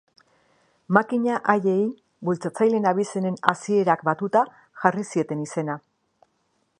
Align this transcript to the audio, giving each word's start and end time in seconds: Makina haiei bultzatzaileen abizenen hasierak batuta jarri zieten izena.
Makina 0.97 1.35
haiei 1.53 1.83
bultzatzaileen 2.29 2.89
abizenen 2.93 3.37
hasierak 3.53 4.05
batuta 4.11 4.43
jarri 4.85 5.09
zieten 5.15 5.45
izena. 5.49 5.77